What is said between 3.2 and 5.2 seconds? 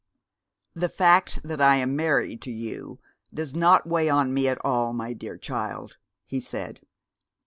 does not weigh on me at all, my